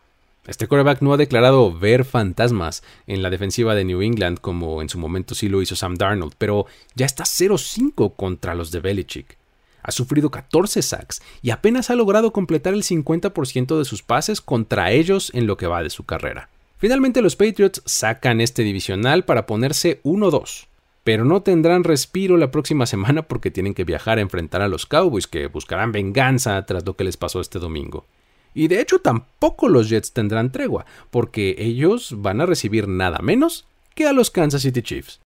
[0.46, 4.88] Este quarterback no ha declarado ver fantasmas en la defensiva de New England como en
[4.88, 9.41] su momento sí lo hizo Sam Darnold, pero ya está 0-5 contra los de Belichick
[9.82, 14.92] ha sufrido 14 sacks y apenas ha logrado completar el 50% de sus pases contra
[14.92, 16.48] ellos en lo que va de su carrera.
[16.78, 20.66] Finalmente los Patriots sacan este divisional para ponerse 1-2,
[21.04, 24.86] pero no tendrán respiro la próxima semana porque tienen que viajar a enfrentar a los
[24.86, 28.06] Cowboys que buscarán venganza tras lo que les pasó este domingo.
[28.54, 33.66] Y de hecho tampoco los Jets tendrán tregua, porque ellos van a recibir nada menos
[33.94, 35.20] que a los Kansas City Chiefs.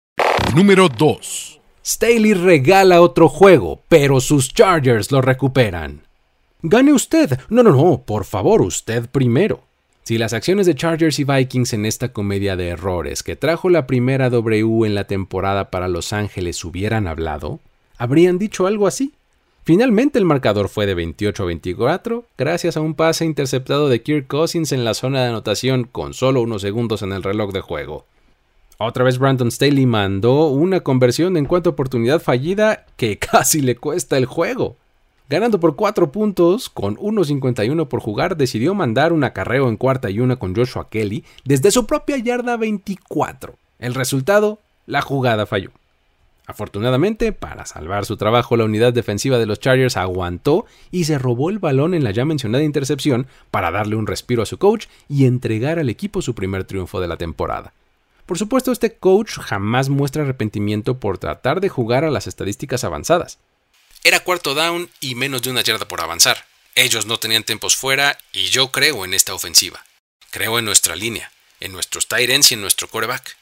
[0.54, 1.60] Número 2.
[1.86, 6.02] Staley regala otro juego, pero sus Chargers lo recuperan.
[6.60, 7.38] Gane usted.
[7.48, 9.60] No, no, no, por favor, usted primero.
[10.02, 13.86] Si las acciones de Chargers y Vikings en esta comedia de errores que trajo la
[13.86, 17.60] primera W en la temporada para Los Ángeles hubieran hablado,
[17.98, 19.12] habrían dicho algo así.
[19.62, 24.26] Finalmente el marcador fue de 28 a 24 gracias a un pase interceptado de Kirk
[24.26, 28.06] Cousins en la zona de anotación con solo unos segundos en el reloj de juego.
[28.78, 33.76] Otra vez Brandon Staley mandó una conversión en cuanto a oportunidad fallida que casi le
[33.76, 34.76] cuesta el juego.
[35.30, 40.20] Ganando por 4 puntos, con 1.51 por jugar, decidió mandar un acarreo en cuarta y
[40.20, 43.54] una con Joshua Kelly desde su propia yarda 24.
[43.78, 45.70] El resultado, la jugada falló.
[46.46, 51.50] Afortunadamente, para salvar su trabajo, la unidad defensiva de los Chargers aguantó y se robó
[51.50, 55.24] el balón en la ya mencionada intercepción para darle un respiro a su coach y
[55.24, 57.72] entregar al equipo su primer triunfo de la temporada.
[58.26, 63.38] Por supuesto, este coach jamás muestra arrepentimiento por tratar de jugar a las estadísticas avanzadas.
[64.02, 66.44] Era cuarto down y menos de una yarda por avanzar.
[66.74, 69.84] Ellos no tenían tiempos fuera y yo creo en esta ofensiva.
[70.30, 73.36] Creo en nuestra línea, en nuestros tight ends y en nuestro quarterback.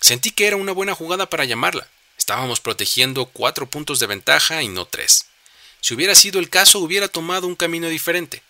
[0.00, 1.88] Sentí que era una buena jugada para llamarla.
[2.16, 5.26] Estábamos protegiendo cuatro puntos de ventaja y no tres.
[5.80, 8.42] Si hubiera sido el caso, hubiera tomado un camino diferente.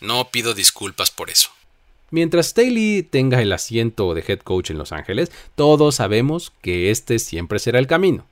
[0.00, 1.50] No pido disculpas por eso.
[2.10, 7.18] Mientras Staley tenga el asiento de head coach en Los Ángeles, todos sabemos que este
[7.18, 8.26] siempre será el camino.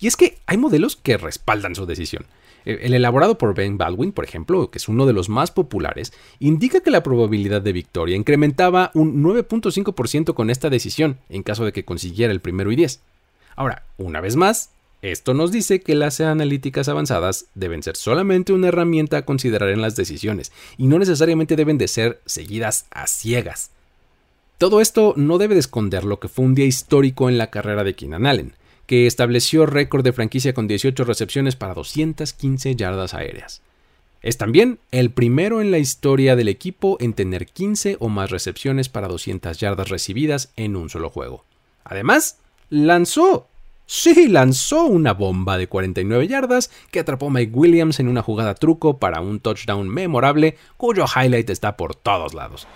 [0.00, 2.26] Y es que hay modelos que respaldan su decisión.
[2.64, 6.80] El elaborado por Ben Baldwin, por ejemplo, que es uno de los más populares, indica
[6.80, 11.84] que la probabilidad de victoria incrementaba un 9.5% con esta decisión en caso de que
[11.84, 13.00] consiguiera el primero y 10.
[13.56, 18.68] Ahora, una vez más, esto nos dice que las analíticas avanzadas deben ser solamente una
[18.68, 23.70] herramienta a considerar en las decisiones y no necesariamente deben de ser seguidas a ciegas.
[24.58, 27.84] Todo esto no debe de esconder lo que fue un día histórico en la carrera
[27.84, 28.54] de Keenan Allen,
[28.86, 33.62] que estableció récord de franquicia con 18 recepciones para 215 yardas aéreas.
[34.20, 38.88] Es también el primero en la historia del equipo en tener 15 o más recepciones
[38.88, 41.44] para 200 yardas recibidas en un solo juego.
[41.84, 43.46] Además, lanzó
[43.90, 48.98] Sí, lanzó una bomba de 49 yardas que atrapó Mike Williams en una jugada truco
[48.98, 52.66] para un touchdown memorable cuyo highlight está por todos lados.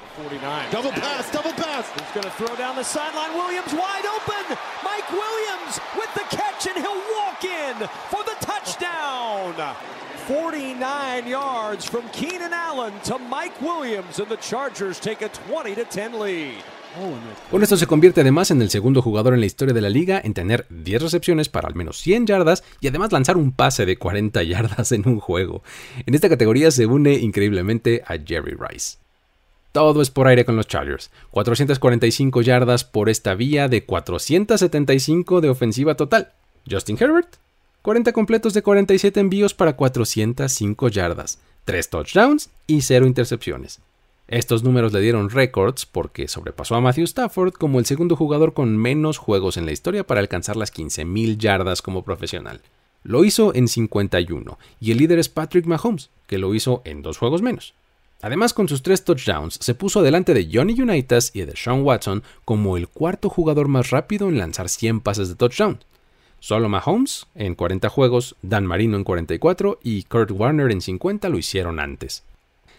[4.82, 9.52] Mike Williams with the catch and he'll walk in for the touchdown.
[10.26, 16.18] 49 yards from Keenan Allen to Mike Williams and the Chargers take a 20 10
[16.18, 16.64] lead.
[17.50, 20.20] Con esto se convierte además en el segundo jugador en la historia de la liga
[20.22, 23.96] en tener 10 recepciones para al menos 100 yardas y además lanzar un pase de
[23.96, 25.62] 40 yardas en un juego.
[26.06, 28.98] En esta categoría se une increíblemente a Jerry Rice.
[29.72, 31.10] Todo es por aire con los Chargers.
[31.30, 36.32] 445 yardas por esta vía de 475 de ofensiva total.
[36.70, 37.36] Justin Herbert,
[37.80, 43.80] 40 completos de 47 envíos para 405 yardas, 3 touchdowns y 0 intercepciones.
[44.32, 48.78] Estos números le dieron récords porque sobrepasó a Matthew Stafford como el segundo jugador con
[48.78, 52.62] menos juegos en la historia para alcanzar las 15.000 yardas como profesional.
[53.02, 57.18] Lo hizo en 51 y el líder es Patrick Mahomes, que lo hizo en dos
[57.18, 57.74] juegos menos.
[58.22, 62.22] Además, con sus tres touchdowns, se puso delante de Johnny Unitas y de Sean Watson
[62.46, 65.84] como el cuarto jugador más rápido en lanzar 100 pases de touchdown.
[66.40, 71.36] Solo Mahomes en 40 juegos, Dan Marino en 44 y Kurt Warner en 50 lo
[71.36, 72.24] hicieron antes.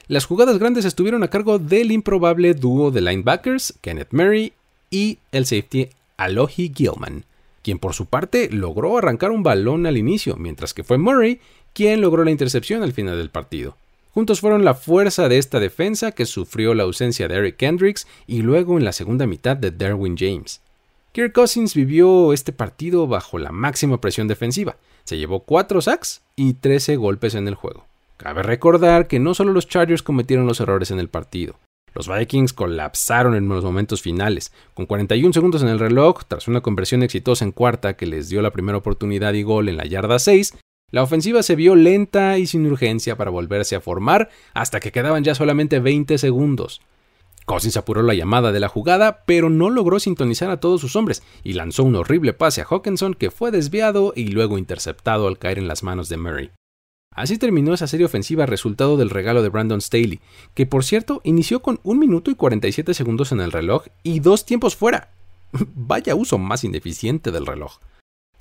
[0.07, 4.51] Las jugadas grandes estuvieron a cargo del improbable dúo de linebackers Kenneth Murray
[4.89, 5.87] y el safety
[6.17, 7.23] Alohi Gilman,
[7.61, 11.39] quien por su parte logró arrancar un balón al inicio, mientras que fue Murray
[11.71, 13.77] quien logró la intercepción al final del partido.
[14.13, 18.41] Juntos fueron la fuerza de esta defensa que sufrió la ausencia de Eric Kendricks y
[18.41, 20.59] luego en la segunda mitad de Derwin James.
[21.13, 24.75] Kirk Cousins vivió este partido bajo la máxima presión defensiva.
[25.05, 27.85] Se llevó 4 sacks y 13 golpes en el juego.
[28.17, 31.59] Cabe recordar que no solo los Chargers cometieron los errores en el partido.
[31.93, 36.61] Los Vikings colapsaron en los momentos finales, con 41 segundos en el reloj, tras una
[36.61, 40.17] conversión exitosa en cuarta que les dio la primera oportunidad y gol en la yarda
[40.17, 40.55] 6,
[40.91, 45.23] la ofensiva se vio lenta y sin urgencia para volverse a formar hasta que quedaban
[45.23, 46.81] ya solamente 20 segundos.
[47.45, 51.23] Cousins apuró la llamada de la jugada, pero no logró sintonizar a todos sus hombres
[51.43, 55.57] y lanzó un horrible pase a Hawkinson que fue desviado y luego interceptado al caer
[55.57, 56.51] en las manos de Murray.
[57.15, 60.19] Así terminó esa serie ofensiva resultado del regalo de Brandon Staley,
[60.53, 64.45] que por cierto inició con 1 minuto y 47 segundos en el reloj y dos
[64.45, 65.11] tiempos fuera.
[65.75, 67.77] Vaya uso más ineficiente del reloj.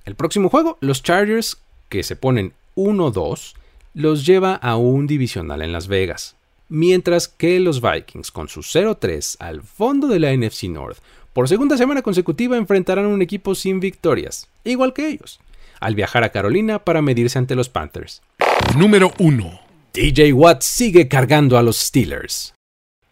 [0.04, 1.58] El próximo juego, los Chargers,
[1.88, 3.54] que se ponen 1-2,
[3.94, 6.36] los lleva a un divisional en Las Vegas.
[6.68, 10.98] Mientras que los Vikings, con su 0-3 al fondo de la NFC North,
[11.32, 15.40] por segunda semana consecutiva enfrentarán a un equipo sin victorias, igual que ellos,
[15.80, 18.22] al viajar a Carolina para medirse ante los Panthers.
[18.76, 19.60] Número 1.
[19.92, 22.54] DJ Watt sigue cargando a los Steelers.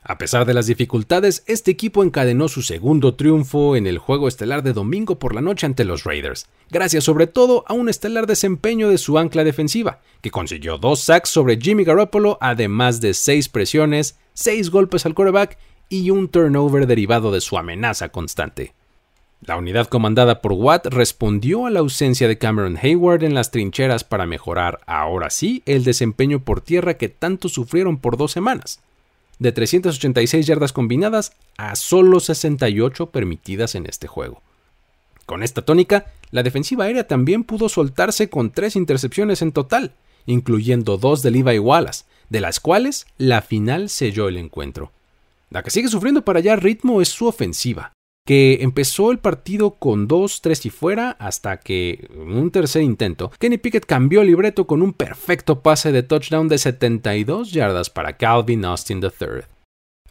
[0.02, 4.62] A pesar de las dificultades, este equipo encadenó su segundo triunfo en el juego estelar
[4.62, 8.88] de domingo por la noche ante los Raiders, gracias sobre todo a un estelar desempeño
[8.88, 14.18] de su ancla defensiva, que consiguió dos sacks sobre Jimmy Garoppolo, además de seis presiones,
[14.32, 15.58] seis golpes al quarterback
[15.90, 18.74] y un turnover derivado de su amenaza constante.
[19.46, 24.04] La unidad comandada por Watt respondió a la ausencia de Cameron Hayward en las trincheras
[24.04, 28.80] para mejorar, ahora sí, el desempeño por tierra que tanto sufrieron por dos semanas
[29.40, 34.42] de 386 yardas combinadas a solo 68 permitidas en este juego.
[35.26, 39.92] Con esta tónica, la defensiva aérea también pudo soltarse con tres intercepciones en total,
[40.26, 44.92] incluyendo dos de Levi Wallace, de las cuales la final selló el encuentro.
[45.48, 47.92] La que sigue sufriendo para allá ritmo es su ofensiva,
[48.30, 53.32] que empezó el partido con 2, 3 y fuera hasta que, en un tercer intento,
[53.40, 58.16] Kenny Pickett cambió el libreto con un perfecto pase de touchdown de 72 yardas para
[58.16, 59.46] Calvin Austin III.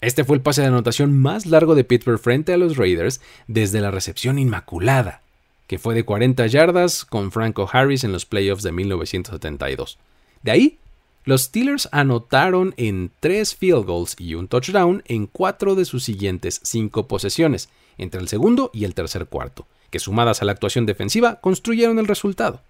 [0.02, 3.80] Este fue el pase de anotación más largo de Pittsburgh frente a los Raiders desde
[3.80, 5.22] la recepción inmaculada,
[5.68, 9.98] que fue de 40 yardas con Franco Harris en los playoffs de 1972.
[10.44, 10.78] De ahí,
[11.24, 16.60] los Steelers anotaron en 3 field goals y un touchdown en 4 de sus siguientes
[16.64, 21.40] 5 posesiones, entre el segundo y el tercer cuarto, que sumadas a la actuación defensiva
[21.42, 22.62] construyeron el resultado.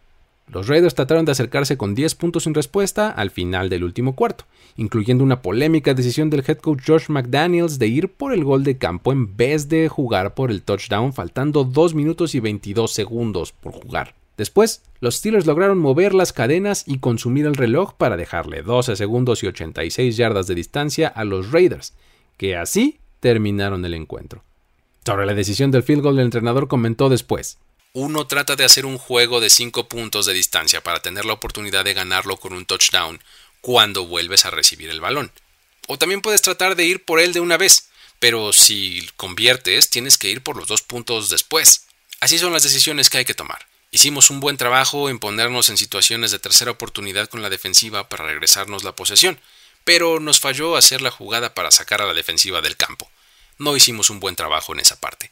[0.51, 4.45] Los Raiders trataron de acercarse con 10 puntos sin respuesta al final del último cuarto,
[4.77, 8.77] incluyendo una polémica decisión del head coach Josh McDaniels de ir por el gol de
[8.77, 13.73] campo en vez de jugar por el touchdown faltando 2 minutos y 22 segundos por
[13.73, 14.15] jugar.
[14.37, 19.43] Después, los Steelers lograron mover las cadenas y consumir el reloj para dejarle 12 segundos
[19.43, 21.93] y 86 yardas de distancia a los Raiders,
[22.37, 24.43] que así terminaron el encuentro.
[25.05, 27.57] Sobre la decisión del field goal, el entrenador comentó después.
[27.93, 31.83] Uno trata de hacer un juego de 5 puntos de distancia para tener la oportunidad
[31.83, 33.19] de ganarlo con un touchdown
[33.61, 35.31] cuando vuelves a recibir el balón.
[35.87, 37.89] O también puedes tratar de ir por él de una vez,
[38.19, 41.87] pero si conviertes tienes que ir por los dos puntos después.
[42.19, 43.65] Así son las decisiones que hay que tomar.
[43.89, 48.25] Hicimos un buen trabajo en ponernos en situaciones de tercera oportunidad con la defensiva para
[48.25, 49.39] regresarnos la posesión,
[49.83, 53.09] pero nos falló hacer la jugada para sacar a la defensiva del campo
[53.59, 55.31] no hicimos un buen trabajo en esa parte.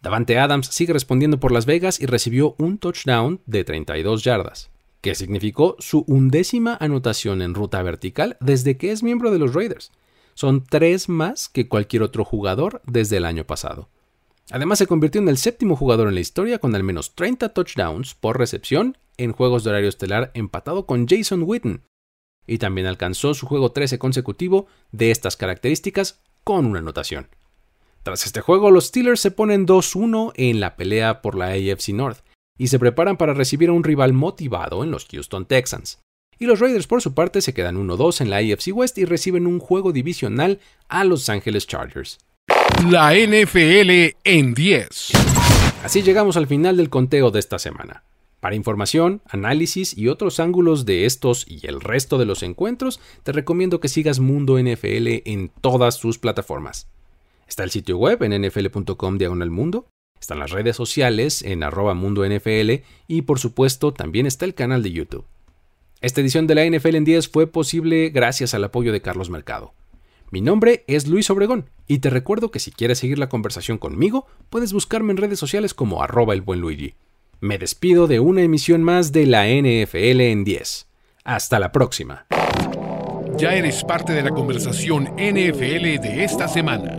[0.00, 4.70] Davante Adams sigue respondiendo por Las Vegas y recibió un touchdown de 32 yardas,
[5.00, 9.90] que significó su undécima anotación en ruta vertical desde que es miembro de los Raiders.
[10.34, 13.88] Son tres más que cualquier otro jugador desde el año pasado.
[14.50, 18.14] Además se convirtió en el séptimo jugador en la historia con al menos 30 touchdowns
[18.14, 21.82] por recepción en juegos de horario estelar empatado con Jason Witten.
[22.46, 27.28] Y también alcanzó su juego 13 consecutivo de estas características con una anotación.
[28.02, 32.18] Tras este juego, los Steelers se ponen 2-1 en la pelea por la AFC North
[32.58, 36.00] y se preparan para recibir a un rival motivado en los Houston Texans.
[36.38, 39.46] Y los Raiders por su parte se quedan 1-2 en la AFC West y reciben
[39.46, 42.18] un juego divisional a Los Angeles Chargers.
[42.90, 45.12] La NFL en 10.
[45.84, 48.04] Así llegamos al final del conteo de esta semana.
[48.44, 53.32] Para información, análisis y otros ángulos de estos y el resto de los encuentros, te
[53.32, 56.86] recomiendo que sigas Mundo NFL en todas sus plataformas.
[57.48, 59.86] Está el sitio web en nfl.com diagonal mundo,
[60.20, 64.82] están las redes sociales en arroba mundo NFL y por supuesto también está el canal
[64.82, 65.24] de YouTube.
[66.02, 69.72] Esta edición de la NFL en 10 fue posible gracias al apoyo de Carlos Mercado.
[70.30, 74.26] Mi nombre es Luis Obregón y te recuerdo que si quieres seguir la conversación conmigo,
[74.50, 76.94] puedes buscarme en redes sociales como arroba el buen Luigi.
[77.44, 80.86] Me despido de una emisión más de la NFL en 10.
[81.24, 82.24] Hasta la próxima.
[83.36, 86.98] Ya eres parte de la conversación NFL de esta semana.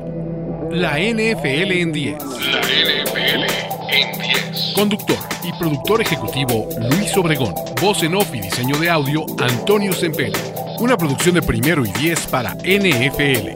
[0.70, 2.18] La NFL en 10.
[2.52, 3.44] La NFL
[3.90, 4.74] en 10.
[4.76, 7.56] Conductor y productor ejecutivo Luis Obregón.
[7.82, 10.32] Voz en off y diseño de audio Antonio Semperi.
[10.78, 13.50] Una producción de primero y 10 para NFL.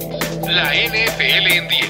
[0.47, 1.89] La NFL en 10.